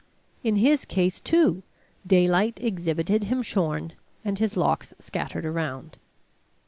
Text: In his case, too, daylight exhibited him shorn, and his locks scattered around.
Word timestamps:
In 0.43 0.55
his 0.55 0.83
case, 0.83 1.19
too, 1.19 1.61
daylight 2.07 2.57
exhibited 2.59 3.25
him 3.25 3.43
shorn, 3.43 3.93
and 4.25 4.39
his 4.39 4.57
locks 4.57 4.95
scattered 4.97 5.45
around. 5.45 5.99